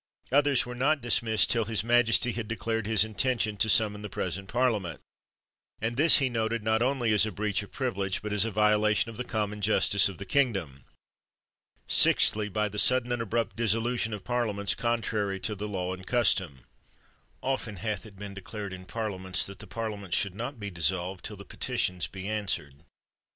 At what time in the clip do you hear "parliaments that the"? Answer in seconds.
18.85-19.67